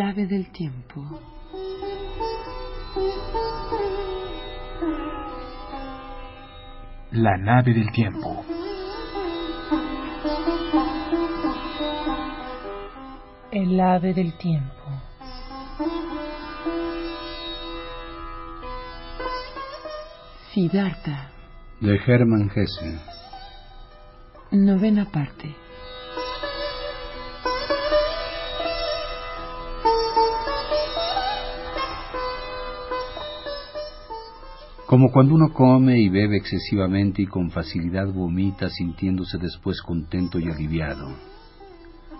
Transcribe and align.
Clave 0.00 0.26
del 0.26 0.50
tiempo. 0.50 1.20
La 7.10 7.36
nave 7.36 7.74
del 7.74 7.92
tiempo. 7.92 8.42
El 13.52 13.78
ave 13.78 14.14
del 14.14 14.32
tiempo. 14.38 14.84
Siddhartha. 20.54 21.30
De 21.80 22.00
Hermann 22.06 22.50
Hesse. 22.54 22.98
Novena 24.50 25.04
parte. 25.12 25.69
Como 34.90 35.12
cuando 35.12 35.36
uno 35.36 35.52
come 35.52 36.00
y 36.00 36.08
bebe 36.08 36.38
excesivamente 36.38 37.22
y 37.22 37.26
con 37.26 37.52
facilidad 37.52 38.12
vomita 38.12 38.68
sintiéndose 38.68 39.38
después 39.38 39.80
contento 39.82 40.40
y 40.40 40.50
aliviado. 40.50 41.14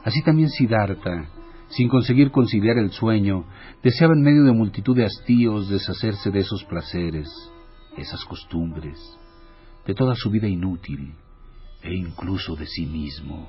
Así 0.05 0.23
también 0.23 0.51
Siddhartha, 0.51 1.29
sin 1.71 1.89
conseguir 1.89 2.31
conciliar 2.31 2.79
el 2.79 2.93
sueño, 2.93 3.45
deseaba 3.83 4.15
en 4.15 4.23
medio 4.23 4.45
de 4.45 4.53
multitud 4.53 4.95
de 4.95 5.05
hastíos 5.05 5.69
deshacerse 5.69 6.31
de 6.31 6.39
esos 6.39 6.63
placeres, 6.63 7.29
esas 7.97 8.25
costumbres, 8.25 8.97
de 9.85 9.93
toda 9.93 10.15
su 10.15 10.31
vida 10.31 10.47
inútil 10.47 11.13
e 11.83 11.93
incluso 11.93 12.55
de 12.55 12.67
sí 12.67 12.87
mismo. 12.87 13.49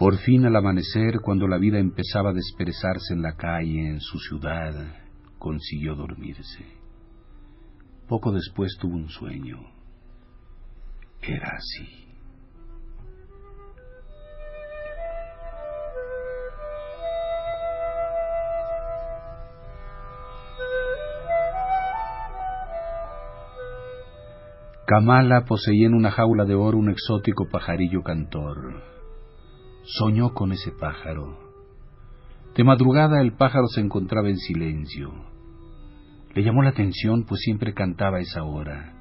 Por 0.00 0.16
fin 0.16 0.46
al 0.46 0.56
amanecer, 0.56 1.20
cuando 1.20 1.46
la 1.46 1.58
vida 1.58 1.78
empezaba 1.78 2.30
a 2.30 2.32
desperezarse 2.32 3.12
en 3.12 3.20
la 3.20 3.36
calle, 3.36 3.86
en 3.86 4.00
su 4.00 4.18
ciudad, 4.18 4.72
consiguió 5.38 5.94
dormirse. 5.94 6.64
Poco 8.08 8.32
después 8.32 8.78
tuvo 8.80 8.96
un 8.96 9.10
sueño. 9.10 9.58
Era 11.20 11.50
así. 11.54 12.06
Kamala 24.86 25.44
poseía 25.44 25.88
en 25.88 25.92
una 25.92 26.10
jaula 26.10 26.46
de 26.46 26.54
oro 26.54 26.78
un 26.78 26.88
exótico 26.88 27.50
pajarillo 27.50 28.02
cantor. 28.02 28.99
Soñó 29.92 30.34
con 30.34 30.52
ese 30.52 30.70
pájaro. 30.70 31.36
De 32.54 32.62
madrugada 32.62 33.20
el 33.20 33.32
pájaro 33.32 33.66
se 33.66 33.80
encontraba 33.80 34.28
en 34.28 34.36
silencio. 34.36 35.12
Le 36.32 36.44
llamó 36.44 36.62
la 36.62 36.70
atención, 36.70 37.24
pues 37.24 37.40
siempre 37.40 37.74
cantaba 37.74 38.18
a 38.18 38.20
esa 38.20 38.44
hora. 38.44 38.94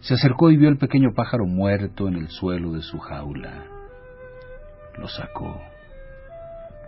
Se 0.00 0.12
acercó 0.12 0.50
y 0.50 0.58
vio 0.58 0.68
el 0.68 0.76
pequeño 0.76 1.14
pájaro 1.14 1.46
muerto 1.46 2.06
en 2.06 2.16
el 2.16 2.28
suelo 2.28 2.72
de 2.72 2.82
su 2.82 2.98
jaula. 2.98 3.64
Lo 4.98 5.08
sacó. 5.08 5.58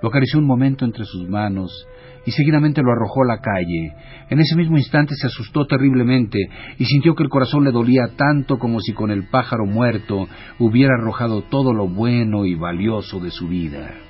Lo 0.03 0.09
acarició 0.09 0.39
un 0.39 0.47
momento 0.47 0.85
entre 0.85 1.05
sus 1.05 1.29
manos 1.29 1.87
y 2.27 2.33
seguidamente 2.33 2.83
lo 2.83 2.93
arrojó 2.93 3.23
a 3.23 3.27
la 3.27 3.41
calle. 3.41 3.95
En 4.29 4.41
ese 4.41 4.57
mismo 4.57 4.77
instante 4.77 5.15
se 5.15 5.29
asustó 5.29 5.67
terriblemente 5.67 6.39
y 6.79 6.85
sintió 6.85 7.15
que 7.15 7.23
el 7.23 7.29
corazón 7.29 7.65
le 7.65 7.71
dolía 7.71 8.09
tanto 8.17 8.59
como 8.59 8.81
si 8.81 8.93
con 8.93 9.11
el 9.11 9.29
pájaro 9.29 9.65
muerto 9.65 10.29
hubiera 10.59 10.95
arrojado 10.95 11.43
todo 11.43 11.73
lo 11.73 11.89
bueno 11.89 12.45
y 12.45 12.55
valioso 12.55 13.21
de 13.21 13.31
su 13.31 13.49
vida. 13.49 14.06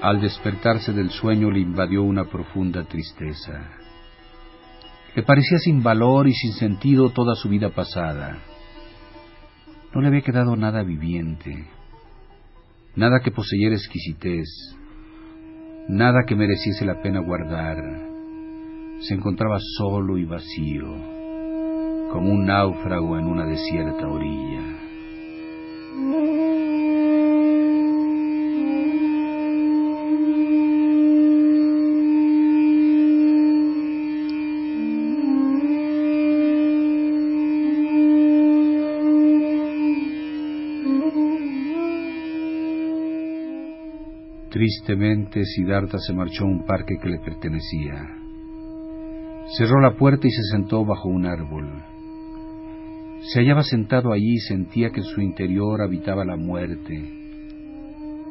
Al 0.00 0.20
despertarse 0.20 0.92
del 0.92 1.10
sueño 1.10 1.50
le 1.50 1.58
invadió 1.58 2.04
una 2.04 2.24
profunda 2.24 2.84
tristeza. 2.84 3.68
Le 5.16 5.24
parecía 5.24 5.58
sin 5.58 5.82
valor 5.82 6.28
y 6.28 6.32
sin 6.32 6.52
sentido 6.52 7.10
toda 7.10 7.34
su 7.34 7.48
vida 7.48 7.70
pasada. 7.70 8.38
No 9.92 10.00
le 10.00 10.08
había 10.08 10.20
quedado 10.20 10.54
nada 10.54 10.84
viviente, 10.84 11.66
nada 12.94 13.18
que 13.24 13.32
poseyera 13.32 13.74
exquisitez, 13.74 14.46
nada 15.88 16.24
que 16.26 16.36
mereciese 16.36 16.84
la 16.84 17.02
pena 17.02 17.18
guardar. 17.18 17.78
Se 19.00 19.14
encontraba 19.14 19.58
solo 19.78 20.16
y 20.16 20.24
vacío, 20.24 20.86
como 22.12 22.30
un 22.30 22.46
náufrago 22.46 23.18
en 23.18 23.24
una 23.26 23.46
desierta 23.46 24.06
orilla. 24.06 24.78
Tristemente, 44.58 45.44
Siddhartha 45.44 45.98
se 45.98 46.12
marchó 46.12 46.42
a 46.42 46.48
un 46.48 46.66
parque 46.66 46.96
que 47.00 47.08
le 47.08 47.20
pertenecía. 47.20 48.08
Cerró 49.56 49.80
la 49.80 49.94
puerta 49.94 50.26
y 50.26 50.30
se 50.32 50.42
sentó 50.50 50.84
bajo 50.84 51.08
un 51.08 51.26
árbol. 51.26 51.80
Se 53.32 53.38
hallaba 53.38 53.62
sentado 53.62 54.12
allí 54.12 54.32
y 54.32 54.40
sentía 54.40 54.90
que 54.90 54.98
en 54.98 55.06
su 55.06 55.20
interior 55.20 55.80
habitaba 55.80 56.24
la 56.24 56.34
muerte. 56.34 56.92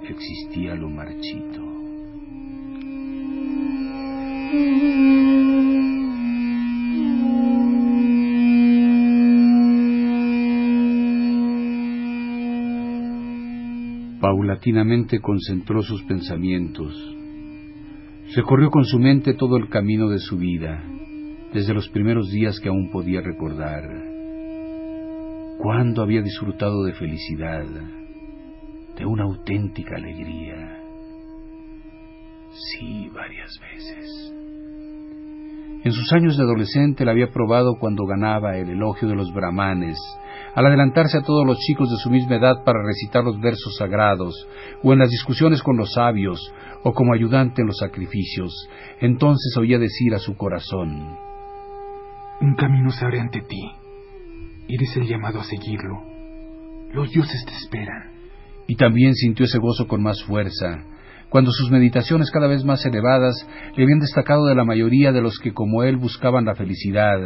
Existía 0.03 0.75
lo 0.75 0.89
marchito. 0.89 1.66
Paulatinamente 14.57 15.19
concentró 15.19 15.84
sus 15.84 16.03
pensamientos. 16.06 16.91
Recorrió 18.35 18.72
con 18.72 18.85
su 18.85 18.97
mente 18.97 19.35
todo 19.35 19.56
el 19.57 19.69
camino 19.69 20.09
de 20.09 20.18
su 20.18 20.36
vida, 20.36 20.83
desde 21.54 21.75
los 21.75 21.88
primeros 21.89 22.31
días 22.31 22.59
que 22.59 22.69
aún 22.69 22.89
podía 22.89 23.21
recordar. 23.21 23.83
Cuándo 25.59 26.01
había 26.01 26.24
disfrutado 26.24 26.83
de 26.86 26.94
felicidad, 26.94 27.68
de 28.98 29.06
una 29.06 29.25
auténtica 29.25 29.95
alegría. 29.95 30.81
Sí, 32.51 33.09
varias 33.13 33.51
veces. 33.59 34.33
En 35.83 35.91
sus 35.91 36.12
años 36.12 36.38
de 36.38 36.44
adolescente 36.44 37.06
la 37.06 37.12
había 37.12 37.31
probado 37.31 37.75
cuando 37.79 38.06
ganaba 38.06 38.57
el 38.57 38.69
elogio 38.69 39.07
de 39.07 39.15
los 39.15 39.31
brahmanes, 39.33 39.97
al 40.56 40.65
adelantarse 40.65 41.18
a 41.18 41.21
todos 41.21 41.45
los 41.45 41.59
chicos 41.59 41.89
de 41.89 41.97
su 41.97 42.09
misma 42.09 42.35
edad 42.35 42.63
para 42.65 42.83
recitar 42.83 43.24
los 43.24 43.39
versos 43.39 43.75
sagrados, 43.77 44.47
o 44.83 44.91
en 44.91 45.00
las 45.00 45.09
discusiones 45.09 45.62
con 45.62 45.77
los 45.77 45.94
sabios, 45.94 46.51
o 46.83 46.94
como 46.94 47.13
ayudante 47.13 47.62
en 47.62 47.68
los 47.68 47.77
sacrificios, 47.77 48.68
entonces 49.00 49.56
oía 49.57 49.77
decir 49.77 50.13
a 50.15 50.19
su 50.19 50.35
corazón, 50.35 51.15
Un 52.41 52.56
camino 52.56 52.89
se 52.91 53.06
abre 53.06 53.19
ante 53.19 53.41
ti. 53.41 53.71
Eres 54.68 54.95
el 54.97 55.07
llamado 55.07 55.39
a 55.39 55.44
seguirlo. 55.44 56.01
Los 56.94 57.09
dioses 57.12 57.45
te 57.45 57.53
esperan. 57.53 58.12
Y 58.68 58.75
también 58.75 59.13
sintió 59.15 59.45
ese 59.45 59.59
gozo 59.59 59.88
con 59.88 60.03
más 60.03 60.21
fuerza, 60.23 60.83
cuando 61.29 61.51
sus 61.51 61.71
meditaciones 61.71 62.31
cada 62.31 62.47
vez 62.47 62.63
más 62.63 62.85
elevadas 62.85 63.35
le 63.75 63.83
habían 63.83 64.00
destacado 64.00 64.45
de 64.45 64.56
la 64.56 64.63
mayoría 64.63 65.12
de 65.12 65.21
los 65.21 65.39
que 65.39 65.53
como 65.53 65.83
él 65.83 65.97
buscaban 65.97 66.45
la 66.45 66.56
felicidad, 66.56 67.19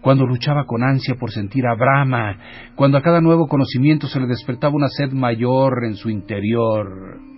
cuando 0.00 0.26
luchaba 0.26 0.64
con 0.66 0.82
ansia 0.82 1.16
por 1.18 1.30
sentir 1.30 1.66
a 1.66 1.74
Brahma, 1.74 2.38
cuando 2.74 2.98
a 2.98 3.02
cada 3.02 3.20
nuevo 3.20 3.48
conocimiento 3.48 4.06
se 4.06 4.20
le 4.20 4.26
despertaba 4.26 4.74
una 4.74 4.88
sed 4.88 5.12
mayor 5.12 5.84
en 5.84 5.94
su 5.94 6.10
interior. 6.10 7.37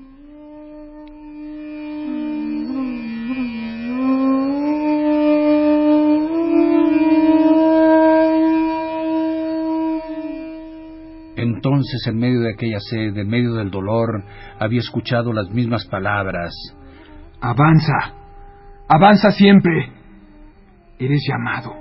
Entonces, 11.80 12.06
en 12.08 12.18
medio 12.18 12.40
de 12.40 12.52
aquella 12.52 12.78
sed, 12.78 13.16
en 13.16 13.26
medio 13.26 13.54
del 13.54 13.70
dolor, 13.70 14.22
había 14.58 14.80
escuchado 14.80 15.32
las 15.32 15.48
mismas 15.48 15.86
palabras. 15.86 16.52
Avanza, 17.40 18.16
avanza 18.86 19.30
siempre. 19.30 19.90
Eres 20.98 21.26
llamado. 21.26 21.72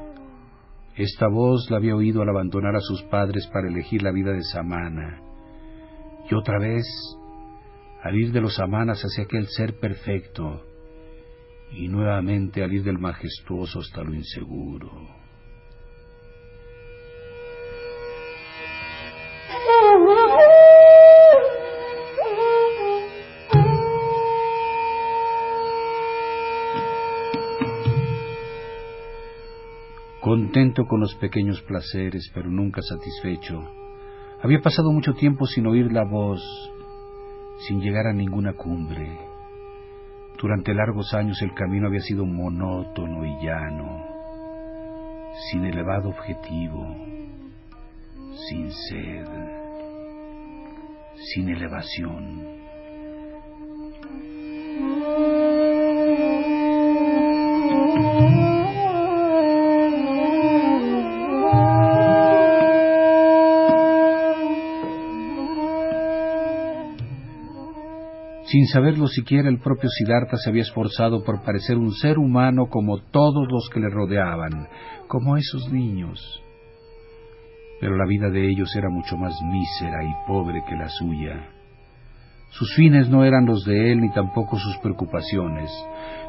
Esta 0.95 1.27
voz 1.27 1.69
la 1.69 1.77
había 1.77 1.97
oído 1.97 2.21
al 2.21 2.29
abandonar 2.29 2.77
a 2.77 2.79
sus 2.79 3.03
padres 3.03 3.45
para 3.47 3.67
elegir 3.67 4.01
la 4.01 4.13
vida 4.13 4.31
de 4.31 4.41
Samana. 4.43 5.19
Y 6.31 6.33
otra 6.33 6.59
vez, 6.59 6.85
al 8.01 8.15
ir 8.15 8.31
de 8.31 8.39
los 8.39 8.55
Samanas 8.55 9.01
hacia 9.01 9.25
aquel 9.25 9.47
ser 9.47 9.81
perfecto, 9.81 10.63
y 11.73 11.89
nuevamente 11.89 12.63
al 12.63 12.71
ir 12.71 12.85
del 12.85 12.99
majestuoso 12.99 13.79
hasta 13.79 14.01
lo 14.01 14.13
inseguro. 14.13 14.89
Contento 30.49 30.87
con 30.87 30.99
los 30.99 31.13
pequeños 31.17 31.61
placeres, 31.61 32.31
pero 32.33 32.49
nunca 32.49 32.81
satisfecho. 32.81 33.63
Había 34.41 34.59
pasado 34.61 34.91
mucho 34.91 35.13
tiempo 35.13 35.45
sin 35.45 35.67
oír 35.67 35.91
la 35.91 36.03
voz, 36.03 36.41
sin 37.67 37.79
llegar 37.79 38.07
a 38.07 38.13
ninguna 38.13 38.53
cumbre. 38.53 39.15
Durante 40.41 40.73
largos 40.73 41.13
años 41.13 41.39
el 41.43 41.53
camino 41.53 41.85
había 41.85 41.99
sido 41.99 42.25
monótono 42.25 43.23
y 43.27 43.45
llano, 43.45 44.07
sin 45.51 45.65
elevado 45.65 46.09
objetivo, 46.09 46.95
sin 48.49 48.71
sed, 48.71 49.27
sin 51.31 51.49
elevación. 51.49 52.57
Sin 68.49 68.65
saberlo 68.65 69.05
siquiera, 69.05 69.47
el 69.47 69.59
propio 69.59 69.89
Siddhartha 69.91 70.37
se 70.37 70.49
había 70.49 70.63
esforzado 70.63 71.23
por 71.23 71.43
parecer 71.43 71.77
un 71.77 71.91
ser 71.93 72.17
humano 72.17 72.65
como 72.67 72.97
todos 72.97 73.47
los 73.47 73.69
que 73.71 73.79
le 73.79 73.89
rodeaban, 73.89 74.67
como 75.07 75.37
esos 75.37 75.71
niños. 75.71 76.19
Pero 77.79 77.95
la 77.95 78.07
vida 78.07 78.31
de 78.31 78.49
ellos 78.49 78.75
era 78.75 78.89
mucho 78.89 79.17
más 79.17 79.35
mísera 79.43 80.03
y 80.03 80.27
pobre 80.27 80.63
que 80.67 80.75
la 80.75 80.89
suya. 80.89 81.47
Sus 82.49 82.73
fines 82.75 83.07
no 83.07 83.23
eran 83.23 83.45
los 83.45 83.63
de 83.65 83.91
él 83.91 84.01
ni 84.01 84.09
tampoco 84.09 84.57
sus 84.57 84.79
preocupaciones. 84.79 85.69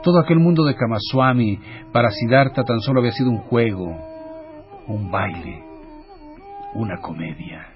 Todo 0.02 0.20
aquel 0.20 0.40
mundo 0.40 0.64
de 0.64 0.74
Kamaswami 0.74 1.58
para 1.90 2.10
Siddhartha 2.10 2.64
tan 2.64 2.80
solo 2.80 3.00
había 3.00 3.12
sido 3.12 3.30
un 3.30 3.38
juego, 3.38 3.96
un 4.88 5.10
baile, 5.10 5.64
una 6.74 7.00
comedia 7.00 7.69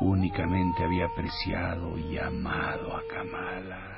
únicamente 0.00 0.82
había 0.84 1.06
apreciado 1.06 1.98
y 1.98 2.18
amado 2.18 2.96
a 2.96 3.02
Kamala. 3.12 3.90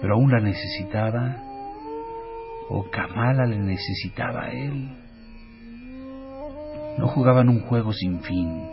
Pero 0.00 0.14
aún 0.14 0.30
la 0.30 0.40
necesitaba, 0.40 1.36
o 2.68 2.84
Kamala 2.90 3.46
le 3.46 3.58
necesitaba 3.58 4.44
a 4.44 4.50
él. 4.50 4.98
No 6.98 7.08
jugaban 7.08 7.48
un 7.48 7.60
juego 7.60 7.92
sin 7.92 8.20
fin. 8.20 8.68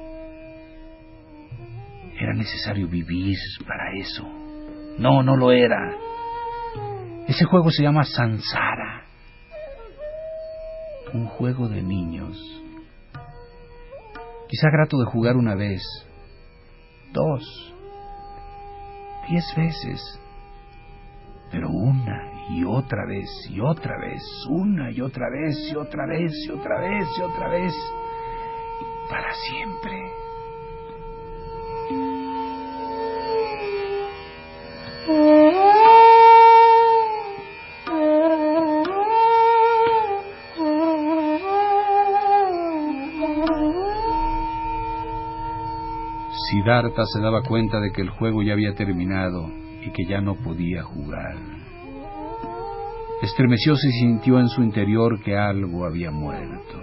Era 2.19 2.33
necesario 2.33 2.87
vivir 2.87 3.37
para 3.65 3.93
eso. 3.97 4.27
No, 4.97 5.23
no 5.23 5.37
lo 5.37 5.51
era. 5.51 5.95
Ese 7.27 7.45
juego 7.45 7.71
se 7.71 7.83
llama 7.83 8.03
Sansara. 8.03 9.05
Un 11.13 11.27
juego 11.27 11.69
de 11.69 11.81
niños 11.81 12.37
quizá 14.49 14.69
grato 14.71 14.97
de 14.97 15.05
jugar 15.05 15.37
una 15.37 15.53
vez, 15.53 15.81
dos, 17.13 17.73
diez 19.29 19.45
veces, 19.55 20.19
pero 21.51 21.69
una 21.69 22.47
y 22.49 22.63
otra 22.65 23.05
vez 23.05 23.29
y 23.47 23.59
otra 23.59 23.95
vez, 23.99 24.23
una 24.49 24.91
y 24.91 25.01
otra 25.01 25.29
vez 25.29 25.55
y 25.71 25.75
otra 25.75 26.07
vez 26.07 26.33
y 26.47 26.51
otra 26.51 26.79
vez 26.79 27.07
y 27.15 27.21
otra 27.21 27.47
vez, 27.49 27.73
para 29.07 29.31
siempre. 29.33 30.28
Siddhartha 46.69 47.03
se 47.11 47.19
daba 47.19 47.41
cuenta 47.41 47.79
de 47.79 47.91
que 47.91 48.03
el 48.03 48.11
juego 48.11 48.43
ya 48.43 48.53
había 48.53 48.75
terminado 48.75 49.49
y 49.81 49.91
que 49.91 50.05
ya 50.07 50.21
no 50.21 50.35
podía 50.35 50.83
jugar. 50.83 51.35
Estremecióse 53.23 53.87
y 53.87 53.91
sintió 53.93 54.39
en 54.39 54.49
su 54.49 54.61
interior 54.61 55.19
que 55.23 55.35
algo 55.35 55.83
había 55.83 56.11
muerto. 56.11 56.79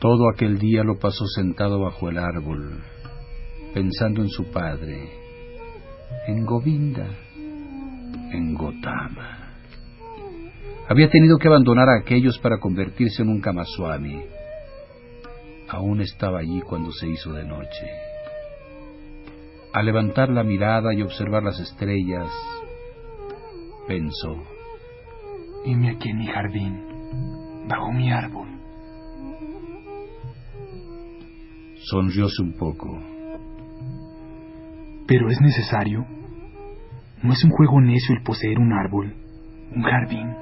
Todo 0.00 0.28
aquel 0.34 0.58
día 0.58 0.82
lo 0.82 0.98
pasó 0.98 1.26
sentado 1.26 1.78
bajo 1.78 2.08
el 2.08 2.18
árbol, 2.18 2.82
pensando 3.72 4.20
en 4.20 4.30
su 4.30 4.50
padre, 4.50 5.12
en 6.26 6.44
Govinda, 6.44 7.06
Había 10.92 11.08
tenido 11.08 11.38
que 11.38 11.48
abandonar 11.48 11.88
a 11.88 12.00
aquellos 12.00 12.38
para 12.40 12.58
convertirse 12.58 13.22
en 13.22 13.30
un 13.30 13.40
Kamaswami. 13.40 14.26
Aún 15.70 16.02
estaba 16.02 16.40
allí 16.40 16.60
cuando 16.60 16.92
se 16.92 17.08
hizo 17.08 17.32
de 17.32 17.44
noche. 17.44 17.86
Al 19.72 19.86
levantar 19.86 20.28
la 20.28 20.42
mirada 20.42 20.92
y 20.92 21.00
observar 21.00 21.44
las 21.44 21.58
estrellas, 21.60 22.28
pensó, 23.88 24.36
Heme 25.64 25.92
aquí 25.92 26.10
en 26.10 26.18
mi 26.18 26.26
jardín, 26.26 27.66
bajo 27.68 27.90
mi 27.90 28.12
árbol. 28.12 28.48
Sonrióse 31.88 32.42
un 32.42 32.52
poco. 32.58 33.02
Pero 35.06 35.30
es 35.30 35.40
necesario 35.40 36.04
no 37.22 37.32
es 37.32 37.42
un 37.44 37.50
juego 37.50 37.80
necio 37.80 38.14
el 38.14 38.22
poseer 38.22 38.58
un 38.58 38.74
árbol, 38.74 39.14
un 39.74 39.82
jardín. 39.84 40.41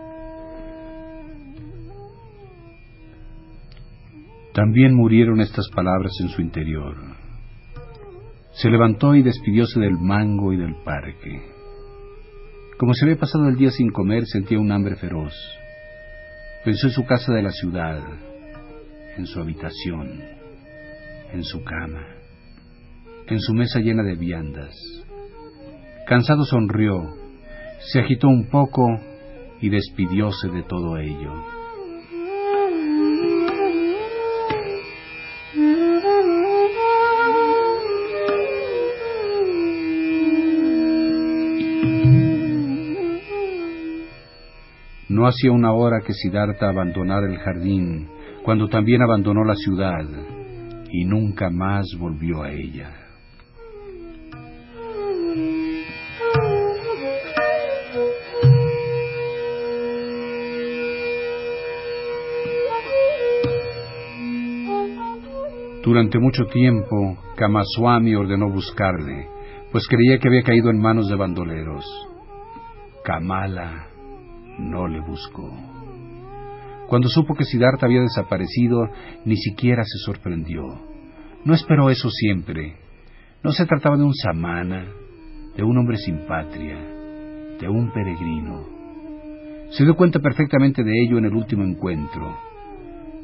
También 4.60 4.94
murieron 4.94 5.40
estas 5.40 5.70
palabras 5.74 6.12
en 6.20 6.28
su 6.28 6.42
interior. 6.42 6.94
Se 8.52 8.68
levantó 8.68 9.14
y 9.14 9.22
despidióse 9.22 9.80
del 9.80 9.96
mango 9.98 10.52
y 10.52 10.58
del 10.58 10.74
parque. 10.84 11.40
Como 12.76 12.92
se 12.92 13.06
había 13.06 13.16
pasado 13.16 13.48
el 13.48 13.56
día 13.56 13.70
sin 13.70 13.90
comer, 13.90 14.26
sentía 14.26 14.58
un 14.58 14.70
hambre 14.70 14.96
feroz. 14.96 15.32
Pensó 16.62 16.88
en 16.88 16.92
su 16.92 17.06
casa 17.06 17.32
de 17.32 17.42
la 17.42 17.52
ciudad, 17.52 18.02
en 19.16 19.24
su 19.24 19.40
habitación, 19.40 20.20
en 21.32 21.42
su 21.42 21.64
cama, 21.64 22.04
en 23.28 23.40
su 23.40 23.54
mesa 23.54 23.80
llena 23.80 24.02
de 24.02 24.16
viandas, 24.16 24.76
Cansado 26.06 26.44
sonrió, 26.44 27.14
se 27.78 28.00
agitó 28.00 28.28
un 28.28 28.50
poco 28.50 28.84
y 29.62 29.70
despidióse 29.70 30.48
de 30.48 30.64
todo 30.64 30.98
ello. 30.98 31.59
No 45.20 45.26
hacía 45.26 45.52
una 45.52 45.74
hora 45.74 46.00
que 46.00 46.14
Siddhartha 46.14 46.70
abandonara 46.70 47.30
el 47.30 47.36
jardín, 47.36 48.08
cuando 48.42 48.68
también 48.68 49.02
abandonó 49.02 49.44
la 49.44 49.54
ciudad, 49.54 50.06
y 50.90 51.04
nunca 51.04 51.50
más 51.50 51.84
volvió 51.98 52.42
a 52.42 52.50
ella. 52.50 52.90
Durante 65.84 66.18
mucho 66.18 66.46
tiempo, 66.46 67.18
Kamaswami 67.36 68.14
ordenó 68.14 68.48
buscarle, 68.50 69.28
pues 69.70 69.86
creía 69.86 70.18
que 70.18 70.28
había 70.28 70.42
caído 70.42 70.70
en 70.70 70.80
manos 70.80 71.10
de 71.10 71.16
bandoleros. 71.16 71.84
Kamala 73.04 73.90
no 74.60 74.86
le 74.86 75.00
buscó. 75.00 75.50
Cuando 76.88 77.08
supo 77.08 77.34
que 77.34 77.44
Siddhartha 77.44 77.86
había 77.86 78.00
desaparecido, 78.00 78.88
ni 79.24 79.36
siquiera 79.36 79.82
se 79.84 79.98
sorprendió. 80.04 80.62
No 81.44 81.54
esperó 81.54 81.88
eso 81.88 82.10
siempre. 82.10 82.76
No 83.42 83.52
se 83.52 83.64
trataba 83.64 83.96
de 83.96 84.04
un 84.04 84.14
samana, 84.14 84.86
de 85.56 85.62
un 85.62 85.78
hombre 85.78 85.96
sin 85.96 86.26
patria, 86.26 86.76
de 87.60 87.68
un 87.68 87.90
peregrino. 87.92 88.66
Se 89.70 89.84
dio 89.84 89.94
cuenta 89.94 90.18
perfectamente 90.18 90.82
de 90.82 90.92
ello 91.04 91.18
en 91.18 91.26
el 91.26 91.34
último 91.34 91.64
encuentro, 91.64 92.36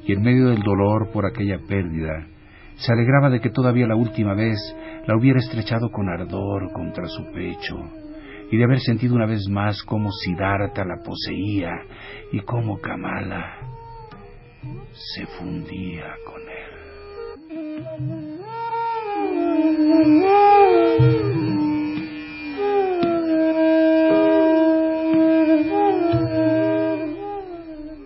y 0.06 0.12
en 0.12 0.22
medio 0.22 0.48
del 0.48 0.62
dolor 0.62 1.10
por 1.12 1.26
aquella 1.26 1.58
pérdida, 1.68 2.28
se 2.76 2.92
alegraba 2.92 3.30
de 3.30 3.40
que 3.40 3.50
todavía 3.50 3.86
la 3.86 3.96
última 3.96 4.34
vez 4.34 4.58
la 5.06 5.16
hubiera 5.16 5.40
estrechado 5.40 5.90
con 5.90 6.08
ardor 6.08 6.72
contra 6.72 7.06
su 7.08 7.24
pecho 7.32 8.05
y 8.50 8.56
de 8.56 8.64
haber 8.64 8.80
sentido 8.80 9.14
una 9.14 9.26
vez 9.26 9.48
más 9.48 9.82
cómo 9.82 10.10
Siddhartha 10.12 10.84
la 10.84 11.02
poseía 11.04 11.72
y 12.32 12.40
cómo 12.40 12.80
Kamala 12.80 13.58
se 14.92 15.26
fundía 15.26 16.14
con 16.24 16.40
él. 16.42 16.76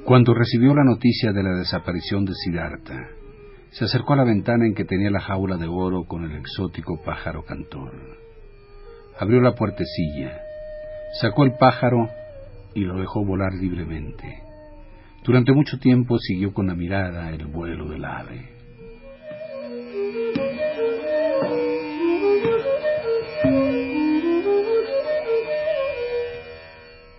Cuando 0.05 0.35
recibió 0.35 0.75
la 0.75 0.83
noticia 0.83 1.33
de 1.33 1.43
la 1.43 1.55
desaparición 1.57 2.25
de 2.25 2.35
Siddhartha, 2.35 3.11
se 3.71 3.85
acercó 3.85 4.15
a 4.15 4.17
la 4.17 4.25
ventana 4.25 4.67
en 4.67 4.75
que 4.75 4.85
tenía 4.85 5.11
la 5.11 5.21
jaula 5.21 5.57
de 5.57 5.69
oro 5.69 6.05
con 6.05 6.25
el 6.25 6.37
exótico 6.37 7.01
pájaro 7.05 7.45
cantor. 7.45 8.20
Abrió 9.21 9.43
la 9.43 9.55
puertecilla, 9.55 10.41
sacó 11.21 11.45
el 11.45 11.53
pájaro 11.53 12.09
y 12.75 12.81
lo 12.81 12.99
dejó 12.99 13.23
volar 13.23 13.53
libremente. 13.53 14.43
Durante 15.23 15.53
mucho 15.53 15.79
tiempo 15.79 16.17
siguió 16.19 16.55
con 16.55 16.69
la 16.69 16.75
mirada 16.75 17.29
el 17.29 17.45
vuelo 17.45 17.87
del 17.91 18.03
ave. 18.03 18.49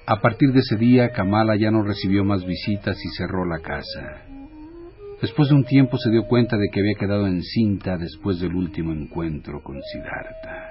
A 0.08 0.20
partir 0.22 0.52
de 0.54 0.62
ese 0.62 0.78
día, 0.78 1.12
Kamala 1.12 1.56
ya 1.56 1.70
no 1.70 1.84
recibió 1.84 2.26
más 2.26 2.44
visitas 2.48 2.98
y 3.06 3.10
cerró 3.16 3.46
la 3.46 3.60
casa. 3.60 4.24
Después 5.22 5.50
de 5.50 5.56
un 5.56 5.66
tiempo 5.66 6.00
se 6.00 6.10
dio 6.10 6.24
cuenta 6.24 6.58
de 6.58 6.68
que 6.74 6.80
había 6.80 6.96
quedado 7.00 7.28
encinta 7.28 7.96
después 8.00 8.40
del 8.40 8.56
último 8.56 8.92
encuentro 8.92 9.62
con 9.62 9.80
Siddhartha. 9.84 10.71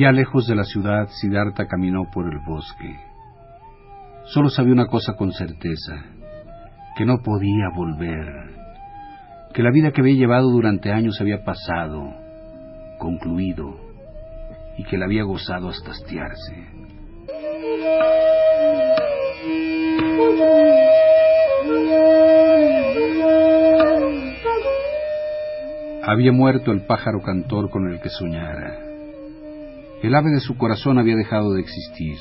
Ya 0.00 0.12
lejos 0.12 0.46
de 0.46 0.54
la 0.54 0.64
ciudad, 0.64 1.08
Siddhartha 1.08 1.66
caminó 1.66 2.10
por 2.10 2.24
el 2.24 2.38
bosque. 2.38 2.98
Solo 4.24 4.48
sabía 4.48 4.72
una 4.72 4.86
cosa 4.86 5.12
con 5.14 5.30
certeza, 5.30 5.92
que 6.96 7.04
no 7.04 7.18
podía 7.22 7.68
volver, 7.76 8.59
que 9.52 9.62
la 9.62 9.70
vida 9.70 9.90
que 9.90 10.00
había 10.00 10.14
llevado 10.14 10.50
durante 10.50 10.92
años 10.92 11.20
había 11.20 11.44
pasado, 11.44 12.14
concluido, 12.98 13.76
y 14.78 14.84
que 14.84 14.96
la 14.96 15.06
había 15.06 15.24
gozado 15.24 15.68
hasta 15.68 15.90
hastiarse. 15.90 16.68
Había 26.02 26.32
muerto 26.32 26.72
el 26.72 26.86
pájaro 26.86 27.20
cantor 27.20 27.70
con 27.70 27.88
el 27.90 28.00
que 28.00 28.08
soñara. 28.08 28.78
El 30.02 30.14
ave 30.14 30.30
de 30.30 30.40
su 30.40 30.56
corazón 30.56 30.98
había 30.98 31.14
dejado 31.14 31.52
de 31.52 31.60
existir. 31.60 32.18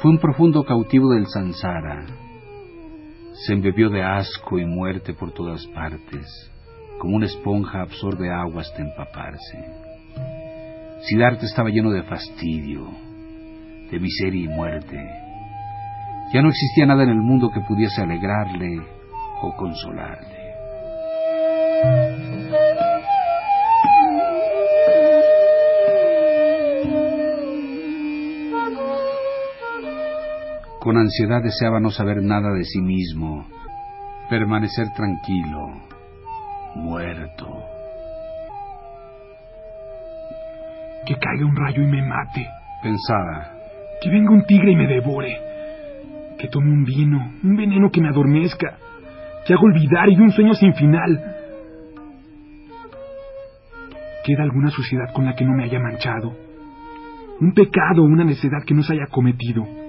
Fue 0.00 0.10
un 0.10 0.18
profundo 0.18 0.64
cautivo 0.64 1.12
del 1.12 1.26
Sansara. 1.26 2.25
Se 3.44 3.52
embebió 3.52 3.90
de 3.90 4.02
asco 4.02 4.58
y 4.58 4.64
muerte 4.64 5.12
por 5.12 5.32
todas 5.32 5.66
partes, 5.68 6.50
como 6.98 7.16
una 7.16 7.26
esponja 7.26 7.82
absorbe 7.82 8.30
agua 8.32 8.62
hasta 8.62 8.82
empaparse. 8.82 9.58
Siddhartha 11.02 11.44
estaba 11.44 11.68
lleno 11.68 11.90
de 11.90 12.02
fastidio, 12.04 12.88
de 13.90 14.00
miseria 14.00 14.44
y 14.44 14.48
muerte. 14.48 14.98
Ya 16.32 16.40
no 16.40 16.48
existía 16.48 16.86
nada 16.86 17.02
en 17.02 17.10
el 17.10 17.20
mundo 17.20 17.50
que 17.52 17.60
pudiese 17.60 18.00
alegrarle 18.00 18.80
o 19.42 19.54
consolarle. 19.56 20.35
Ansiedad 31.06 31.42
deseaba 31.42 31.80
no 31.80 31.90
saber 31.90 32.22
nada 32.22 32.52
de 32.52 32.64
sí 32.64 32.80
mismo, 32.80 33.46
permanecer 34.28 34.88
tranquilo, 34.94 35.82
muerto. 36.74 37.46
Que 41.06 41.14
caiga 41.14 41.46
un 41.46 41.56
rayo 41.56 41.82
y 41.82 41.86
me 41.86 42.02
mate, 42.02 42.46
pensaba. 42.82 43.52
Que 44.02 44.10
venga 44.10 44.32
un 44.32 44.44
tigre 44.44 44.72
y 44.72 44.76
me 44.76 44.86
devore. 44.86 45.40
Que 46.38 46.48
tome 46.48 46.70
un 46.70 46.84
vino, 46.84 47.32
un 47.42 47.56
veneno 47.56 47.90
que 47.90 48.00
me 48.00 48.08
adormezca, 48.08 48.76
que 49.46 49.54
haga 49.54 49.62
olvidar 49.62 50.08
y 50.08 50.20
un 50.20 50.32
sueño 50.32 50.54
sin 50.54 50.74
final. 50.74 51.36
¿Queda 54.24 54.42
alguna 54.42 54.70
suciedad 54.70 55.12
con 55.14 55.24
la 55.24 55.34
que 55.34 55.44
no 55.44 55.52
me 55.52 55.64
haya 55.64 55.78
manchado? 55.78 56.36
¿Un 57.40 57.54
pecado 57.54 58.02
o 58.02 58.06
una 58.06 58.24
necedad 58.24 58.64
que 58.66 58.74
no 58.74 58.82
se 58.82 58.94
haya 58.94 59.06
cometido? 59.06 59.85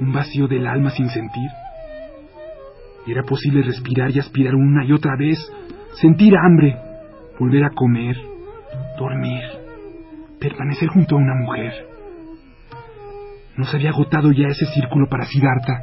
Un 0.00 0.12
vacío 0.12 0.46
del 0.46 0.66
alma 0.66 0.90
sin 0.90 1.08
sentir. 1.08 1.50
Era 3.06 3.22
posible 3.22 3.62
respirar 3.62 4.10
y 4.10 4.18
aspirar 4.18 4.54
una 4.54 4.84
y 4.84 4.92
otra 4.92 5.16
vez, 5.16 5.38
sentir 5.94 6.34
hambre, 6.36 6.76
volver 7.38 7.64
a 7.64 7.70
comer, 7.70 8.16
dormir, 8.98 9.42
permanecer 10.38 10.88
junto 10.88 11.16
a 11.16 11.18
una 11.18 11.34
mujer. 11.34 11.72
¿No 13.56 13.64
se 13.64 13.76
había 13.76 13.90
agotado 13.90 14.30
ya 14.30 14.46
ese 14.48 14.66
círculo 14.66 15.08
para 15.08 15.24
Siddhartha? 15.24 15.82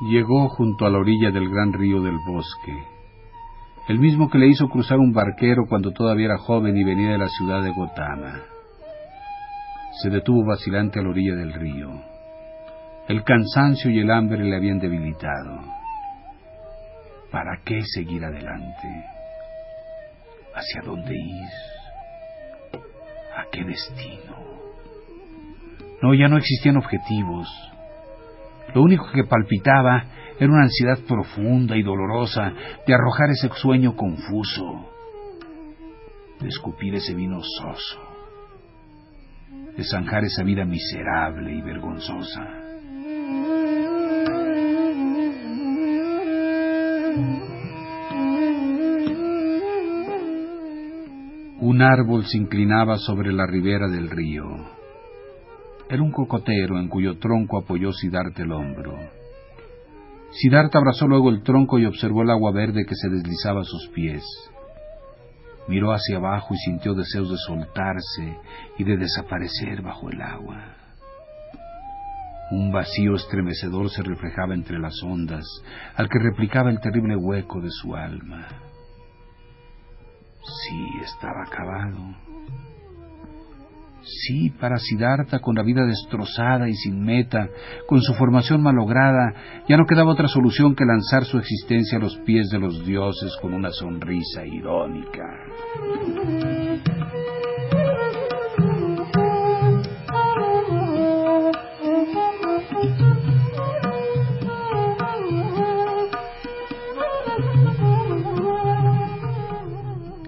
Llegó 0.00 0.48
junto 0.48 0.86
a 0.86 0.90
la 0.90 0.98
orilla 0.98 1.30
del 1.30 1.48
gran 1.50 1.72
río 1.74 2.00
del 2.00 2.16
bosque 2.26 2.99
el 3.90 3.98
mismo 3.98 4.30
que 4.30 4.38
le 4.38 4.46
hizo 4.46 4.68
cruzar 4.68 5.00
un 5.00 5.12
barquero 5.12 5.66
cuando 5.68 5.90
todavía 5.90 6.26
era 6.26 6.38
joven 6.38 6.76
y 6.76 6.84
venía 6.84 7.10
de 7.10 7.18
la 7.18 7.26
ciudad 7.26 7.60
de 7.60 7.72
Gotama. 7.72 8.40
Se 10.00 10.10
detuvo 10.10 10.44
vacilante 10.46 11.00
a 11.00 11.02
la 11.02 11.08
orilla 11.08 11.34
del 11.34 11.52
río. 11.52 11.90
El 13.08 13.24
cansancio 13.24 13.90
y 13.90 13.98
el 13.98 14.12
hambre 14.12 14.44
le 14.44 14.54
habían 14.54 14.78
debilitado. 14.78 15.58
¿Para 17.32 17.62
qué 17.64 17.82
seguir 17.82 18.24
adelante? 18.24 19.06
¿Hacia 20.54 20.82
dónde 20.84 21.12
ir? 21.12 21.48
¿A 23.36 23.50
qué 23.50 23.64
destino? 23.64 24.36
No, 26.00 26.14
ya 26.14 26.28
no 26.28 26.38
existían 26.38 26.76
objetivos. 26.76 27.48
Lo 28.74 28.82
único 28.82 29.06
que 29.12 29.24
palpitaba 29.24 30.04
era 30.38 30.52
una 30.52 30.62
ansiedad 30.62 30.98
profunda 31.06 31.76
y 31.76 31.82
dolorosa 31.82 32.52
de 32.86 32.94
arrojar 32.94 33.30
ese 33.30 33.48
sueño 33.56 33.96
confuso, 33.96 34.86
de 36.40 36.48
escupir 36.48 36.94
ese 36.94 37.14
vino 37.14 37.40
soso, 37.42 38.00
de 39.76 39.84
zanjar 39.84 40.24
esa 40.24 40.42
vida 40.42 40.64
miserable 40.64 41.52
y 41.52 41.60
vergonzosa. 41.60 42.42
Un 51.60 51.82
árbol 51.82 52.24
se 52.24 52.38
inclinaba 52.38 52.96
sobre 52.96 53.32
la 53.32 53.46
ribera 53.46 53.88
del 53.88 54.08
río 54.08 54.79
era 55.90 56.04
un 56.04 56.12
cocotero 56.12 56.78
en 56.78 56.86
cuyo 56.86 57.18
tronco 57.18 57.58
apoyó 57.58 57.92
Siddhartha 57.92 58.44
el 58.44 58.52
hombro. 58.52 58.96
Siddhartha 60.30 60.78
abrazó 60.78 61.08
luego 61.08 61.30
el 61.30 61.42
tronco 61.42 61.80
y 61.80 61.86
observó 61.86 62.22
el 62.22 62.30
agua 62.30 62.52
verde 62.52 62.84
que 62.86 62.94
se 62.94 63.08
deslizaba 63.08 63.62
a 63.62 63.64
sus 63.64 63.88
pies. 63.88 64.22
Miró 65.66 65.90
hacia 65.90 66.18
abajo 66.18 66.54
y 66.54 66.58
sintió 66.58 66.94
deseos 66.94 67.28
de 67.30 67.36
soltarse 67.38 68.38
y 68.78 68.84
de 68.84 68.98
desaparecer 68.98 69.82
bajo 69.82 70.08
el 70.10 70.22
agua. 70.22 70.76
Un 72.52 72.70
vacío 72.70 73.16
estremecedor 73.16 73.90
se 73.90 74.04
reflejaba 74.04 74.54
entre 74.54 74.78
las 74.78 74.94
ondas, 75.02 75.44
al 75.96 76.08
que 76.08 76.20
replicaba 76.20 76.70
el 76.70 76.78
terrible 76.78 77.16
hueco 77.16 77.60
de 77.60 77.70
su 77.70 77.96
alma. 77.96 78.46
Sí, 80.42 80.88
estaba 81.02 81.42
acabado. 81.42 82.29
Sí, 84.02 84.50
para 84.50 84.76
Siddhartha, 84.78 85.40
con 85.40 85.54
la 85.56 85.62
vida 85.62 85.84
destrozada 85.84 86.68
y 86.68 86.74
sin 86.74 87.02
meta, 87.04 87.48
con 87.86 88.00
su 88.00 88.14
formación 88.14 88.62
malograda, 88.62 89.34
ya 89.68 89.76
no 89.76 89.84
quedaba 89.86 90.12
otra 90.12 90.28
solución 90.28 90.74
que 90.74 90.84
lanzar 90.84 91.24
su 91.24 91.38
existencia 91.38 91.98
a 91.98 92.00
los 92.00 92.16
pies 92.18 92.48
de 92.50 92.58
los 92.58 92.84
dioses 92.84 93.36
con 93.40 93.54
una 93.54 93.70
sonrisa 93.70 94.44
irónica. 94.44 95.24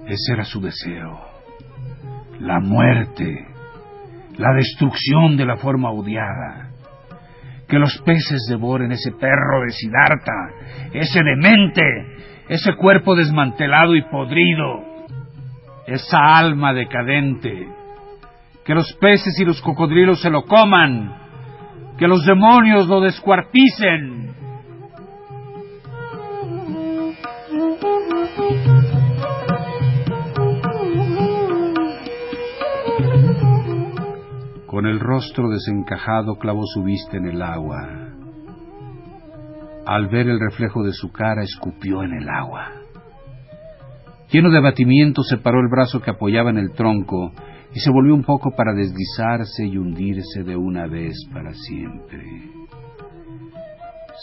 Ese 0.07 0.35
era 0.35 0.45
su 0.45 0.61
deseo. 0.61 1.21
La 2.39 2.61
muerte, 2.61 3.47
la 4.39 4.53
destrucción 4.55 5.37
de 5.37 5.47
la 5.47 5.57
forma 5.57 5.91
odiada. 5.91 6.71
Que 7.69 7.79
los 7.79 7.97
peces 8.05 8.47
devoren 8.49 8.93
ese 8.93 9.13
perro 9.13 9.63
de 9.63 9.71
Siddhartha, 9.71 10.91
ese 10.93 11.23
demente, 11.23 11.83
ese 12.49 12.75
cuerpo 12.75 13.15
desmantelado 13.15 13.95
y 13.95 14.03
podrido, 14.03 14.85
esa 15.87 16.37
alma 16.37 16.73
decadente. 16.73 17.69
Que 18.65 18.75
los 18.75 18.93
peces 19.01 19.39
y 19.41 19.45
los 19.45 19.61
cocodrilos 19.63 20.21
se 20.21 20.31
lo 20.31 20.43
coman, 20.45 21.15
que 21.99 22.07
los 22.07 22.25
demonios 22.25 22.87
lo 22.89 23.01
descuarticen, 23.01 24.23
Con 34.73 34.87
el 34.87 35.01
rostro 35.01 35.51
desencajado 35.51 36.37
clavó 36.37 36.63
su 36.65 36.83
vista 36.83 37.19
en 37.19 37.27
el 37.27 37.43
agua. 37.43 37.87
Al 39.85 40.09
ver 40.09 40.31
el 40.31 40.41
reflejo 40.41 40.83
de 40.83 40.93
su 40.95 41.13
cara, 41.13 41.43
escupió 41.43 42.03
en 42.03 42.15
el 42.15 42.27
agua. 42.27 42.71
Lleno 44.31 44.51
de 44.51 44.57
abatimiento, 44.57 45.23
separó 45.25 45.61
el 45.61 45.69
brazo 45.69 46.01
que 46.01 46.11
apoyaba 46.11 46.49
en 46.49 46.57
el 46.57 46.73
tronco 46.73 47.33
y 47.75 47.81
se 47.81 47.91
volvió 47.91 48.15
un 48.15 48.25
poco 48.25 48.53
para 48.57 48.73
deslizarse 48.73 49.67
y 49.67 49.77
hundirse 49.77 50.43
de 50.43 50.57
una 50.57 50.87
vez 50.87 51.17
para 51.31 51.53
siempre. 51.53 52.25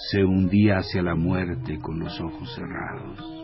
Se 0.10 0.24
hundía 0.24 0.78
hacia 0.78 1.04
la 1.04 1.14
muerte 1.14 1.78
con 1.78 2.00
los 2.00 2.20
ojos 2.20 2.56
cerrados. 2.56 3.40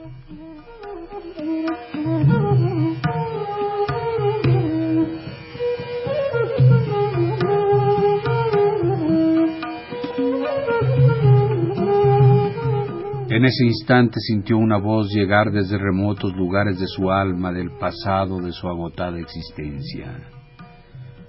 En 13.35 13.43
ese 13.43 13.65
instante 13.65 14.21
sintió 14.21 14.57
una 14.57 14.77
voz 14.77 15.13
llegar 15.13 15.51
desde 15.51 15.77
remotos 15.77 16.33
lugares 16.37 16.79
de 16.79 16.87
su 16.87 17.11
alma, 17.11 17.51
del 17.51 17.69
pasado 17.71 18.39
de 18.39 18.53
su 18.53 18.65
agotada 18.69 19.19
existencia. 19.19 20.31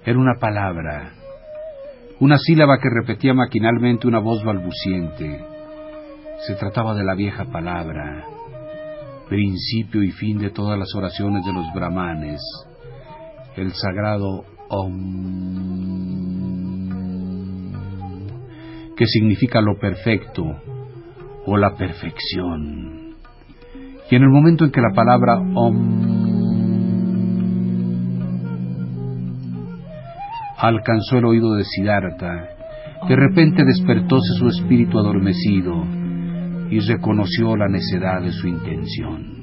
Era 0.05 0.17
una 0.17 0.39
palabra, 0.39 1.11
una 2.21 2.37
sílaba 2.37 2.77
que 2.77 2.87
repetía 2.89 3.33
maquinalmente 3.33 4.07
una 4.07 4.19
voz 4.19 4.41
balbuciente. 4.41 5.43
Se 6.47 6.55
trataba 6.55 6.95
de 6.95 7.03
la 7.03 7.13
vieja 7.13 7.43
palabra, 7.51 8.23
principio 9.27 10.01
y 10.01 10.11
fin 10.11 10.37
de 10.37 10.51
todas 10.51 10.79
las 10.79 10.95
oraciones 10.95 11.45
de 11.45 11.51
los 11.51 11.65
brahmanes, 11.75 12.39
el 13.57 13.73
sagrado 13.73 14.45
Om, 14.69 14.95
que 18.95 19.05
significa 19.07 19.59
lo 19.59 19.77
perfecto, 19.77 20.76
o 21.47 21.57
la 21.57 21.75
perfección. 21.75 23.15
Y 24.11 24.15
en 24.15 24.21
el 24.21 24.29
momento 24.29 24.65
en 24.65 24.71
que 24.71 24.81
la 24.81 24.93
palabra 24.93 25.39
Om 25.39 26.17
alcanzó 30.57 31.17
el 31.17 31.25
oído 31.25 31.55
de 31.55 31.63
Siddhartha, 31.63 32.49
de 33.07 33.15
repente 33.15 33.63
despertóse 33.63 34.33
su 34.37 34.49
espíritu 34.49 34.99
adormecido 34.99 35.83
y 36.69 36.79
reconoció 36.79 37.55
la 37.55 37.69
necedad 37.69 38.21
de 38.21 38.31
su 38.31 38.47
intención. 38.47 39.36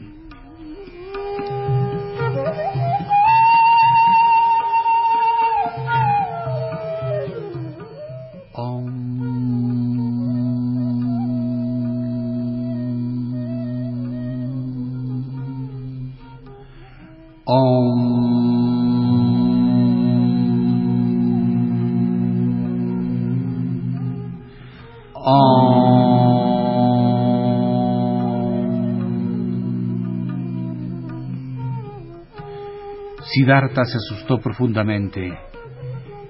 Siddhartha 33.33 33.85
se 33.85 33.97
asustó 33.97 34.39
profundamente 34.39 35.39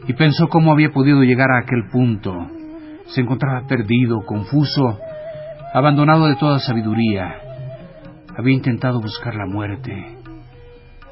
y 0.07 0.13
pensó 0.13 0.49
cómo 0.49 0.71
había 0.71 0.91
podido 0.91 1.25
llegar 1.25 1.51
a 1.51 1.59
aquel 1.59 1.89
punto. 1.91 2.33
Se 3.07 3.21
encontraba 3.23 3.67
perdido, 3.67 4.25
confuso, 4.25 4.99
abandonado 5.73 6.27
de 6.29 6.37
toda 6.37 6.61
sabiduría. 6.61 7.35
Había 8.37 8.55
intentado 8.55 9.01
buscar 9.01 9.35
la 9.35 9.47
muerte. 9.47 10.19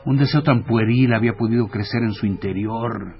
Un 0.04 0.18
deseo 0.18 0.44
tan 0.44 0.62
pueril 0.62 1.14
había 1.14 1.34
podido 1.34 1.66
crecer 1.66 2.02
en 2.02 2.12
su 2.12 2.26
interior, 2.26 3.16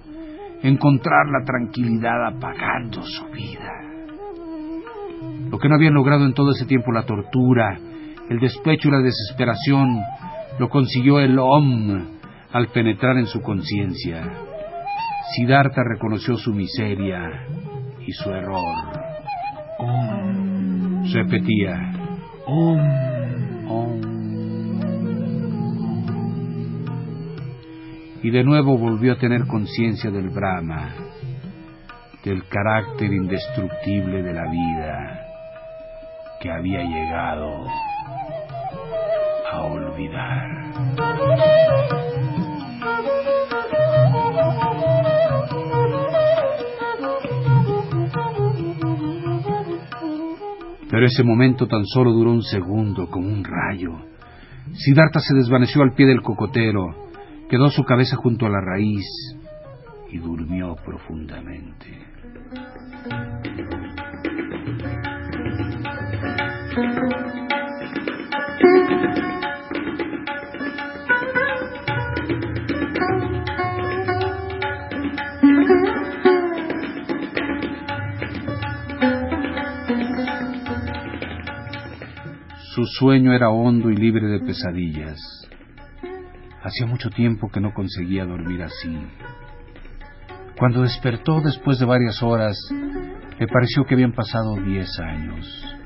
encontrar 0.62 1.26
la 1.26 1.44
tranquilidad 1.44 2.28
apagando 2.28 3.02
su 3.02 3.26
vida. 3.32 3.81
Lo 5.52 5.58
que 5.58 5.68
no 5.68 5.74
había 5.74 5.90
logrado 5.90 6.24
en 6.24 6.32
todo 6.32 6.52
ese 6.52 6.64
tiempo 6.64 6.92
la 6.92 7.04
tortura, 7.04 7.78
el 8.30 8.40
despecho 8.40 8.88
y 8.88 8.90
la 8.90 9.00
desesperación, 9.00 10.00
lo 10.58 10.70
consiguió 10.70 11.20
el 11.20 11.38
Om, 11.38 12.06
al 12.52 12.68
penetrar 12.68 13.18
en 13.18 13.26
su 13.26 13.42
conciencia, 13.42 14.22
Siddhartha 15.34 15.82
reconoció 15.84 16.38
su 16.38 16.54
miseria 16.54 17.46
y 18.00 18.12
su 18.12 18.30
error. 18.30 18.76
Om. 19.78 21.12
Repetía. 21.12 21.92
Om. 22.46 22.80
Om. 23.68 24.00
Y 28.22 28.30
de 28.30 28.42
nuevo 28.42 28.78
volvió 28.78 29.12
a 29.12 29.18
tener 29.18 29.46
conciencia 29.46 30.10
del 30.10 30.30
Brahma, 30.30 30.94
del 32.24 32.42
carácter 32.48 33.12
indestructible 33.12 34.22
de 34.22 34.32
la 34.32 34.50
vida 34.50 35.21
que 36.42 36.50
había 36.50 36.82
llegado 36.82 37.68
a 39.52 39.62
olvidar. 39.62 40.50
Pero 50.90 51.06
ese 51.06 51.22
momento 51.22 51.68
tan 51.68 51.86
solo 51.86 52.10
duró 52.10 52.32
un 52.32 52.42
segundo, 52.42 53.08
como 53.08 53.28
un 53.28 53.44
rayo. 53.44 53.92
Siddhartha 54.74 55.20
se 55.20 55.34
desvaneció 55.34 55.82
al 55.82 55.94
pie 55.94 56.06
del 56.06 56.22
cocotero, 56.22 57.08
quedó 57.48 57.70
su 57.70 57.84
cabeza 57.84 58.16
junto 58.16 58.46
a 58.46 58.50
la 58.50 58.60
raíz 58.60 59.06
y 60.10 60.18
durmió 60.18 60.74
profundamente. 60.84 62.02
Su 66.72 66.80
sueño 82.86 83.34
era 83.34 83.50
hondo 83.50 83.90
y 83.90 83.96
libre 83.96 84.26
de 84.28 84.40
pesadillas. 84.40 85.18
Hacía 86.62 86.86
mucho 86.86 87.10
tiempo 87.10 87.50
que 87.50 87.60
no 87.60 87.74
conseguía 87.74 88.24
dormir 88.24 88.62
así. 88.62 88.98
Cuando 90.58 90.80
despertó 90.80 91.42
después 91.42 91.78
de 91.78 91.84
varias 91.84 92.22
horas, 92.22 92.56
le 93.38 93.46
pareció 93.46 93.84
que 93.84 93.92
habían 93.92 94.12
pasado 94.12 94.54
diez 94.64 94.88
años. 95.00 95.76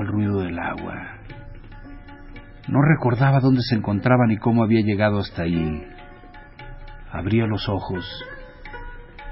El 0.00 0.06
ruido 0.06 0.40
del 0.40 0.58
agua. 0.58 1.18
No 2.68 2.82
recordaba 2.82 3.40
dónde 3.40 3.62
se 3.62 3.74
encontraba 3.74 4.26
ni 4.26 4.36
cómo 4.36 4.62
había 4.62 4.80
llegado 4.82 5.18
hasta 5.18 5.42
ahí. 5.42 5.82
Abría 7.10 7.46
los 7.46 7.68
ojos 7.68 8.04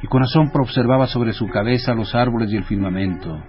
y 0.03 0.07
con 0.09 0.23
asombro 0.23 0.63
observaba 0.63 1.07
sobre 1.07 1.33
su 1.33 1.47
cabeza 1.49 1.95
los 1.95 2.15
árboles 2.15 2.51
y 2.53 2.57
el 2.57 2.65
firmamento. 2.65 3.43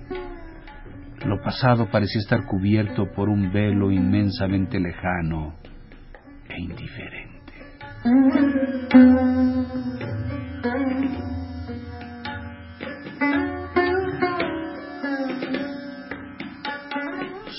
Lo 1.26 1.42
pasado 1.42 1.90
parecía 1.90 2.22
estar 2.22 2.46
cubierto 2.46 3.12
por 3.16 3.30
un 3.30 3.52
velo 3.52 3.92
inmensamente 3.92 4.80
lejano 4.80 5.56
e 6.50 6.62
indiferente. 6.62 7.54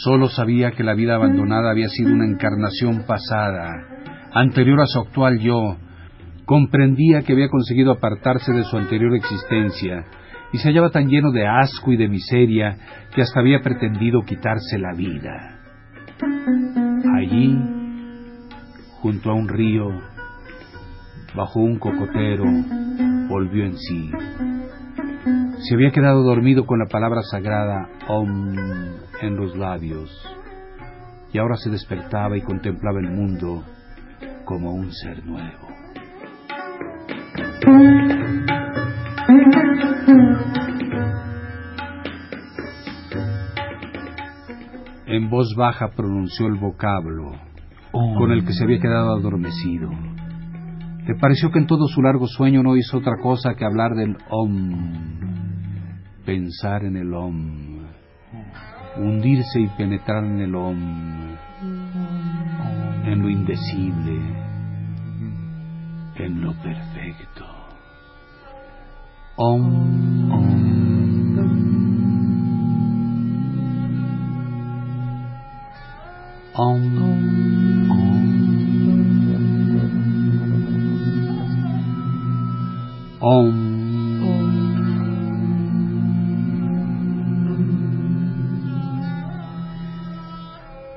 Solo 0.04 0.28
sabía 0.28 0.70
que 0.72 0.84
la 0.84 0.94
vida 0.94 1.16
abandonada 1.16 1.70
había 1.70 1.88
sido 1.88 2.12
una 2.12 2.24
encarnación 2.24 3.04
pasada, 3.04 3.68
anterior 4.32 4.80
a 4.80 4.86
su 4.86 5.00
actual 5.00 5.40
yo. 5.40 5.76
Comprendía 6.44 7.22
que 7.22 7.32
había 7.32 7.48
conseguido 7.48 7.90
apartarse 7.90 8.52
de 8.52 8.62
su 8.64 8.76
anterior 8.76 9.14
existencia 9.16 10.04
y 10.52 10.58
se 10.58 10.68
hallaba 10.68 10.90
tan 10.90 11.08
lleno 11.08 11.32
de 11.32 11.46
asco 11.46 11.92
y 11.92 11.96
de 11.96 12.08
miseria 12.08 12.78
que 13.12 13.22
hasta 13.22 13.40
había 13.40 13.60
pretendido 13.60 14.22
quitarse 14.22 14.78
la 14.78 14.94
vida. 14.94 15.58
Allí, 17.16 17.58
junto 19.00 19.30
a 19.30 19.34
un 19.34 19.48
río, 19.48 19.88
bajo 21.34 21.58
un 21.58 21.76
cocotero, 21.78 22.44
volvió 23.28 23.64
en 23.64 23.76
sí. 23.76 24.10
Se 25.60 25.74
había 25.74 25.90
quedado 25.90 26.22
dormido 26.22 26.66
con 26.66 26.78
la 26.78 26.86
palabra 26.86 27.20
sagrada 27.22 27.88
Om 28.08 28.56
en 29.20 29.36
los 29.36 29.56
labios 29.56 30.10
y 31.32 31.38
ahora 31.38 31.56
se 31.56 31.68
despertaba 31.68 32.36
y 32.36 32.42
contemplaba 32.42 33.00
el 33.00 33.10
mundo 33.10 33.64
como 34.44 34.72
un 34.72 34.92
ser 34.92 35.24
nuevo. 35.26 35.68
En 45.06 45.28
voz 45.28 45.54
baja 45.56 45.88
pronunció 45.96 46.46
el 46.46 46.54
vocablo 46.54 47.32
con 47.90 48.30
el 48.30 48.44
que 48.44 48.52
se 48.52 48.64
había 48.64 48.78
quedado 48.78 49.16
adormecido. 49.16 49.90
Le 51.06 51.14
pareció 51.16 51.50
que 51.50 51.58
en 51.58 51.66
todo 51.66 51.88
su 51.88 52.00
largo 52.00 52.26
sueño 52.26 52.62
no 52.62 52.76
hizo 52.76 52.98
otra 52.98 53.16
cosa 53.20 53.54
que 53.54 53.64
hablar 53.64 53.94
del 53.94 54.16
Om, 54.30 55.47
pensar 56.28 56.84
en 56.84 56.94
el 56.98 57.14
Om, 57.14 57.78
hundirse 58.98 59.60
y 59.62 59.66
penetrar 59.78 60.22
en 60.22 60.40
el 60.40 60.54
Om, 60.54 61.36
en 63.06 63.22
lo 63.22 63.30
indecible, 63.30 64.20
en 66.16 66.42
lo 66.42 66.52
perfecto. 66.52 67.46
Om, 69.36 70.30
Om. 76.54 76.98
Om. 83.20 83.67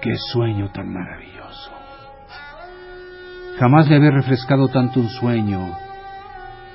Qué 0.01 0.15
sueño 0.17 0.71
tan 0.71 0.91
maravilloso. 0.91 1.71
Jamás 3.59 3.87
le 3.87 3.97
había 3.97 4.09
refrescado 4.09 4.67
tanto 4.67 4.99
un 4.99 5.09
sueño 5.09 5.77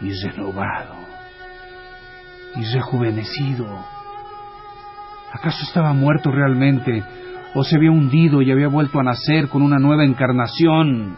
y 0.00 0.12
renovado 0.12 0.94
y 2.54 2.64
rejuvenecido. 2.72 3.66
¿Acaso 5.32 5.64
estaba 5.64 5.92
muerto 5.92 6.30
realmente 6.30 7.02
o 7.54 7.64
se 7.64 7.74
había 7.74 7.90
hundido 7.90 8.42
y 8.42 8.52
había 8.52 8.68
vuelto 8.68 9.00
a 9.00 9.02
nacer 9.02 9.48
con 9.48 9.62
una 9.62 9.80
nueva 9.80 10.04
encarnación? 10.04 11.16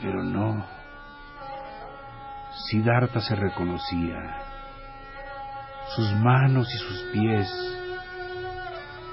Pero 0.00 0.24
no. 0.24 0.64
Siddhartha 2.70 3.20
se 3.20 3.36
reconocía. 3.36 4.16
Sus 5.94 6.10
manos 6.14 6.72
y 6.74 6.78
sus 6.78 7.02
pies 7.12 7.76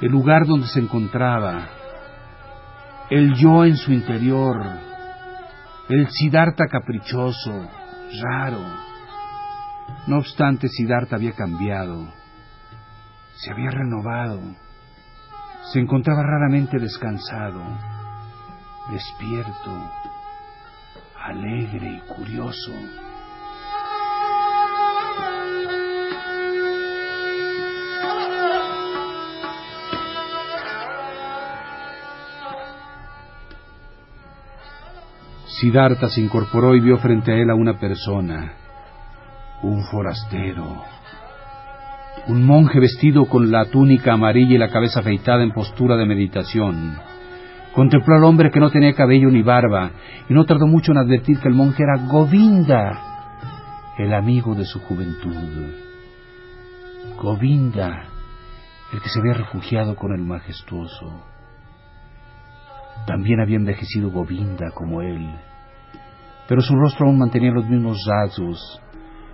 el 0.01 0.12
lugar 0.12 0.45
donde 0.45 0.67
se 0.67 0.79
encontraba, 0.79 1.67
el 3.10 3.36
yo 3.36 3.65
en 3.65 3.77
su 3.77 3.91
interior, 3.91 4.62
el 5.89 6.08
Siddhartha 6.10 6.65
caprichoso, 6.67 7.69
raro. 8.21 8.60
No 10.08 10.17
obstante, 10.17 10.67
Siddhartha 10.67 11.15
había 11.15 11.34
cambiado, 11.34 12.08
se 13.36 13.51
había 13.51 13.69
renovado, 13.69 14.39
se 15.71 15.79
encontraba 15.79 16.23
raramente 16.23 16.79
descansado, 16.79 17.62
despierto, 18.91 19.91
alegre 21.15 21.89
y 21.89 21.99
curioso. 22.13 22.71
Siddhartha 35.63 36.10
se 36.10 36.19
incorporó 36.19 36.76
y 36.76 36.82
vio 36.82 36.97
frente 36.97 37.32
a 37.32 37.36
él 37.36 37.49
a 37.49 37.56
una 37.56 37.80
persona, 37.80 38.52
un 39.62 39.82
forastero, 39.86 40.84
un 42.28 42.45
monje 42.45 42.82
vestido 42.82 43.28
con 43.28 43.49
la 43.49 43.63
túnica 43.71 44.12
amarilla 44.12 44.56
y 44.56 44.58
la 44.58 44.67
cabeza 44.67 44.99
afeitada 44.99 45.41
en 45.41 45.54
postura 45.54 45.95
de 45.95 46.06
meditación. 46.06 46.97
Contempló 47.73 48.17
al 48.17 48.26
hombre 48.26 48.52
que 48.52 48.60
no 48.60 48.71
tenía 48.71 48.91
cabello 48.91 49.30
ni 49.30 49.41
barba 49.41 49.91
y 50.28 50.34
no 50.34 50.43
tardó 50.43 50.67
mucho 50.67 50.91
en 50.91 50.97
advertir 50.97 51.39
que 51.39 51.47
el 51.47 51.54
monje 51.54 51.82
era 51.82 52.08
Govinda, 52.08 52.99
el 53.97 54.13
amigo 54.13 54.56
de 54.56 54.65
su 54.65 54.82
juventud. 54.82 55.34
Govinda, 57.21 58.04
el 58.91 59.02
que 59.02 59.08
se 59.08 59.17
había 59.21 59.36
refugiado 59.36 59.95
con 59.95 60.12
el 60.12 60.26
majestuoso. 60.26 61.23
También 63.08 63.39
había 63.39 63.56
envejecido 63.56 64.10
Govinda 64.10 64.71
como 64.71 65.02
él 65.02 65.34
pero 66.47 66.62
su 66.62 66.75
rostro 66.75 67.08
aún 67.08 67.17
mantenía 67.17 67.51
los 67.51 67.67
mismos 67.67 67.97
rasgos. 68.08 68.82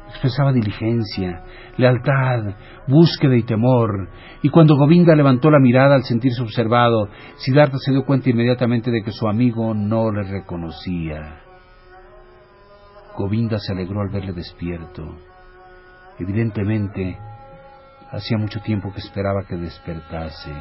Expresaba 0.09 0.51
diligencia, 0.51 1.43
lealtad, 1.77 2.55
búsqueda 2.87 3.35
y 3.35 3.43
temor, 3.43 4.09
y 4.41 4.49
cuando 4.49 4.75
Govinda 4.75 5.15
levantó 5.15 5.51
la 5.51 5.59
mirada 5.59 5.95
al 5.95 6.03
sentirse 6.03 6.41
observado, 6.41 7.09
Siddhartha 7.37 7.77
se 7.77 7.91
dio 7.91 8.05
cuenta 8.05 8.29
inmediatamente 8.29 8.89
de 8.89 9.03
que 9.03 9.11
su 9.11 9.27
amigo 9.27 9.73
no 9.75 10.11
le 10.11 10.23
reconocía. 10.23 11.41
Govinda 13.15 13.59
se 13.59 13.73
alegró 13.73 14.01
al 14.01 14.09
verle 14.09 14.33
despierto. 14.33 15.15
Evidentemente, 16.17 17.17
hacía 18.11 18.37
mucho 18.37 18.61
tiempo 18.61 18.91
que 18.91 18.99
esperaba 18.99 19.43
que 19.47 19.55
despertase, 19.55 20.53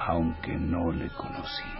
aunque 0.00 0.56
no 0.56 0.92
le 0.92 1.08
conocía. 1.10 1.79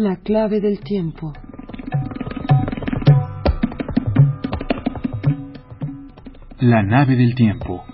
La 0.00 0.14
clave 0.14 0.60
del 0.60 0.78
tiempo. 0.78 1.32
La 6.60 6.84
nave 6.84 7.16
del 7.16 7.34
tiempo. 7.34 7.84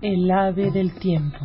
El 0.00 0.28
ave 0.28 0.72
del 0.72 0.92
tiempo. 0.98 1.38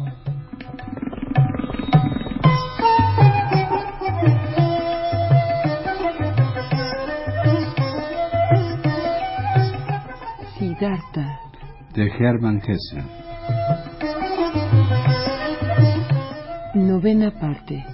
Siddhartha. 10.57 11.41
De 11.93 12.07
Hermann 12.07 12.59
Hesse. 12.65 13.26
Novena 17.07 17.31
parte. 17.31 17.85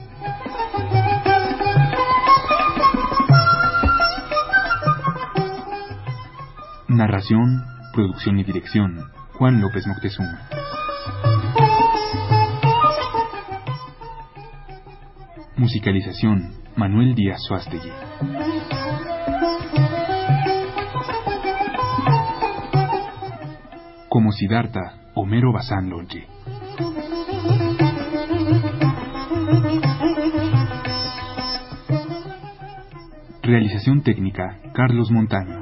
Narración, 6.87 7.63
producción 7.93 8.39
y 8.39 8.43
dirección, 8.43 8.97
Juan 9.33 9.61
López 9.61 9.85
Moctezuma. 9.85 10.49
Musicalización, 15.57 16.55
Manuel 16.75 17.13
Díaz 17.13 17.39
Suástegui. 17.47 17.91
Como 24.09 24.31
Siddhartha, 24.31 25.11
Homero 25.13 25.53
Bazán 25.53 25.91
Longe. 25.91 26.22
Realización 33.45 34.03
técnica, 34.03 34.57
Carlos 34.73 35.11
Montaño. 35.11 35.61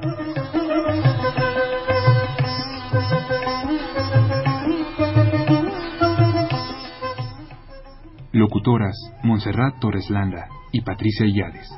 Locutoras, 8.33 8.95
Montserrat 9.23 9.79
Torres 9.79 10.11
Landa 10.11 10.47
y 10.71 10.81
Patricia 10.81 11.25
Illades. 11.25 11.71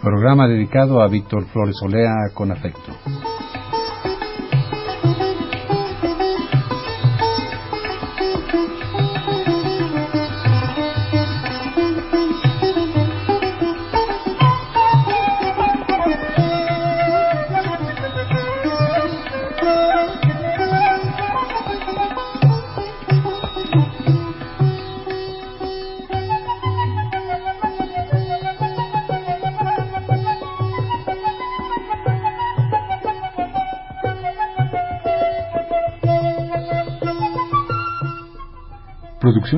Programa 0.00 0.48
dedicado 0.48 1.02
a 1.02 1.08
Víctor 1.08 1.44
Flores 1.48 1.76
Olea 1.82 2.14
con 2.32 2.50
afecto. 2.52 3.23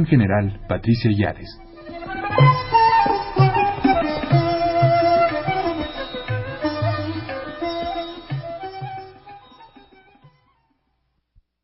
General, 0.04 0.60
Patricia 0.68 1.10
Yades. 1.10 1.65